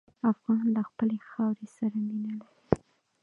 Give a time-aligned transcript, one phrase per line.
[0.31, 2.51] افغان له خپلې خاورې سره مینه لري.